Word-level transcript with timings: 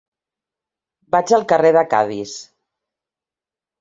Vaig 1.15 1.33
al 1.39 1.45
carrer 1.53 1.73
de 1.77 1.85
Cadis. 1.93 2.35